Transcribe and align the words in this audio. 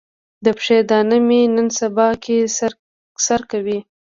د 0.45 0.47
پښې 0.57 0.77
دانه 0.89 1.17
مې 1.27 1.41
نن 1.55 1.67
سبا 1.79 2.07
کې 2.23 2.37
سر 3.25 3.41
کوي. 3.51 3.79